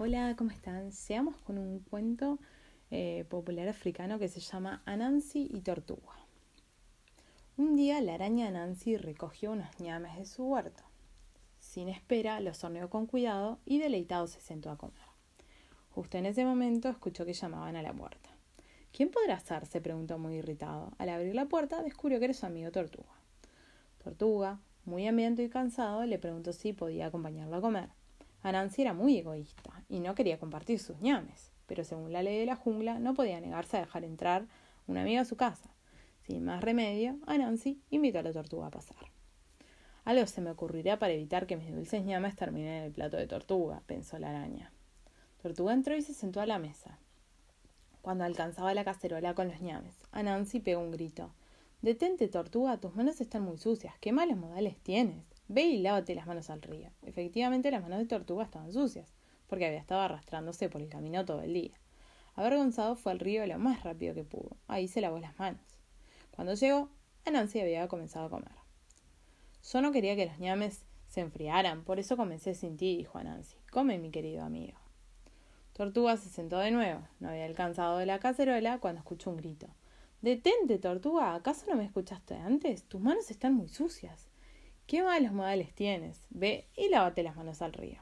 [0.00, 0.92] Hola, ¿cómo están?
[0.92, 2.38] Seamos con un cuento
[2.92, 6.14] eh, popular africano que se llama Anansi y Tortuga.
[7.56, 10.84] Un día la araña Anansi recogió unos ñames de su huerto.
[11.58, 15.02] Sin espera, los horneó con cuidado y deleitado se sentó a comer.
[15.90, 18.30] Justo en ese momento escuchó que llamaban a la puerta.
[18.92, 19.66] ¿Quién podrá ser?
[19.66, 20.92] se preguntó muy irritado.
[20.98, 23.16] Al abrir la puerta descubrió que era su amigo Tortuga.
[24.04, 27.97] Tortuga, muy hambriento y cansado, le preguntó si podía acompañarlo a comer.
[28.42, 32.46] Anansi era muy egoísta y no quería compartir sus ñames, pero según la ley de
[32.46, 34.46] la jungla no podía negarse a dejar entrar
[34.86, 35.70] una amiga a su casa.
[36.26, 38.98] Sin más remedio, Anansi invitó a la tortuga a pasar.
[40.04, 43.26] Algo se me ocurrirá para evitar que mis dulces ñames terminen en el plato de
[43.26, 44.72] tortuga, pensó la araña.
[45.42, 46.98] Tortuga entró y se sentó a la mesa.
[48.00, 51.34] Cuando alcanzaba la cacerola con los ñames, Anansi pegó un grito.
[51.82, 53.94] Detente, tortuga, tus manos están muy sucias.
[54.00, 55.24] ¿Qué malos modales tienes?
[55.48, 56.90] Ve y lávate las manos al río.
[57.02, 59.14] Efectivamente, las manos de Tortuga estaban sucias,
[59.46, 61.74] porque había estado arrastrándose por el camino todo el día.
[62.34, 64.56] Avergonzado fue al río lo más rápido que pudo.
[64.68, 65.62] Ahí se lavó las manos.
[66.30, 66.90] Cuando llegó,
[67.24, 68.52] Anansi había comenzado a comer.
[69.72, 73.56] Yo no quería que los ñames se enfriaran, por eso comencé sin ti, dijo Anansi.
[73.72, 74.78] Come, mi querido amigo.
[75.72, 77.06] Tortuga se sentó de nuevo.
[77.20, 79.68] No había alcanzado de la cacerola cuando escuchó un grito.
[80.22, 81.34] Detente, Tortuga.
[81.34, 82.84] ¿Acaso no me escuchaste antes?
[82.84, 84.28] Tus manos están muy sucias.
[84.88, 86.24] ¿Qué malos modales tienes?
[86.30, 88.00] Ve y lávate las manos al río.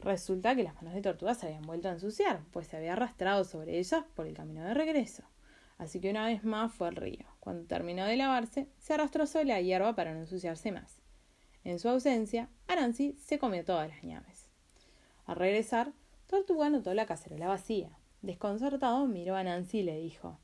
[0.00, 3.44] Resulta que las manos de tortuga se habían vuelto a ensuciar, pues se había arrastrado
[3.44, 5.22] sobre ellas por el camino de regreso.
[5.78, 7.24] Así que una vez más fue al río.
[7.38, 11.00] Cuando terminó de lavarse, se arrastró sobre la hierba para no ensuciarse más.
[11.62, 14.48] En su ausencia, Aranzi se comió todas las ñames.
[15.24, 15.92] Al regresar,
[16.26, 17.96] Tortuga notó la cacerola vacía.
[18.22, 20.40] Desconcertado, miró a Nancy y le dijo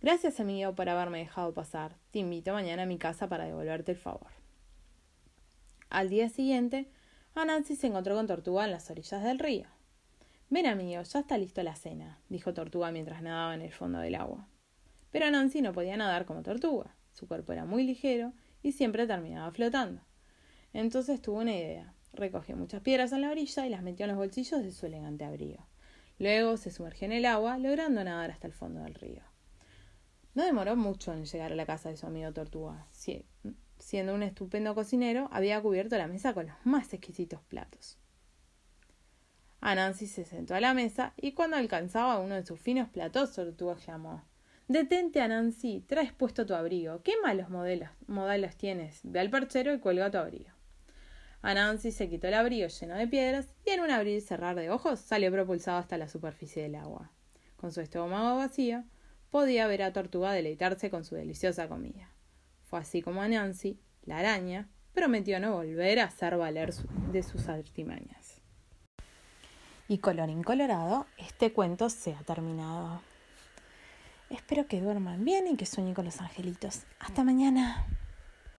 [0.00, 1.94] Gracias, amigo, por haberme dejado pasar.
[2.10, 4.41] Te invito mañana a mi casa para devolverte el favor.
[5.92, 6.88] Al día siguiente,
[7.34, 9.66] Anansi se encontró con Tortuga en las orillas del río.
[10.48, 14.14] Ven, amigo, ya está listo la cena, dijo Tortuga mientras nadaba en el fondo del
[14.14, 14.48] agua.
[15.10, 16.96] Pero Anansi no podía nadar como Tortuga.
[17.12, 18.32] Su cuerpo era muy ligero
[18.62, 20.00] y siempre terminaba flotando.
[20.72, 21.92] Entonces tuvo una idea.
[22.14, 25.26] Recogió muchas piedras en la orilla y las metió en los bolsillos de su elegante
[25.26, 25.66] abrigo.
[26.18, 29.24] Luego se sumergió en el agua, logrando nadar hasta el fondo del río.
[30.32, 32.86] No demoró mucho en llegar a la casa de su amigo Tortuga
[33.82, 37.98] siendo un estupendo cocinero, había cubierto la mesa con los más exquisitos platos.
[39.60, 43.76] Anansi se sentó a la mesa y cuando alcanzaba uno de sus finos platos, Tortuga
[43.76, 44.24] llamó.
[44.68, 47.02] Detente, Anansi, traes puesto tu abrigo.
[47.02, 49.00] ¿Qué malos modelos, tienes?
[49.02, 50.50] Ve al perchero y cuelga tu abrigo.
[51.42, 54.70] Anansi se quitó el abrigo lleno de piedras y en un abrir y cerrar de
[54.70, 57.10] ojos salió propulsado hasta la superficie del agua.
[57.56, 58.84] Con su estómago vacío,
[59.30, 62.12] podía ver a Tortuga deleitarse con su deliciosa comida.
[62.76, 66.74] Así como Nancy, la araña, prometió no volver a hacer valer
[67.12, 68.40] de sus artimañas.
[69.88, 73.02] Y colorín colorado, este cuento se ha terminado.
[74.30, 76.84] Espero que duerman bien y que sueñen con los angelitos.
[76.98, 77.86] Hasta mañana.